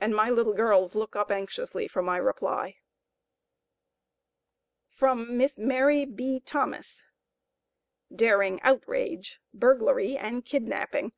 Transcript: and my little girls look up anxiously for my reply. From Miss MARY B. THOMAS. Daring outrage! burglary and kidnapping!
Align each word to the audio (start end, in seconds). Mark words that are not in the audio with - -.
and 0.00 0.16
my 0.16 0.30
little 0.30 0.54
girls 0.54 0.94
look 0.94 1.14
up 1.14 1.30
anxiously 1.30 1.86
for 1.86 2.00
my 2.00 2.16
reply. 2.16 2.76
From 4.88 5.36
Miss 5.36 5.58
MARY 5.58 6.06
B. 6.06 6.38
THOMAS. 6.40 7.02
Daring 8.10 8.62
outrage! 8.62 9.38
burglary 9.52 10.16
and 10.16 10.46
kidnapping! 10.46 11.12